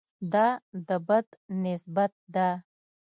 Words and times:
دا 0.33 0.47
د 0.87 0.89
بد 1.07 1.27
نسبت 1.63 2.11
ده. 2.33 2.49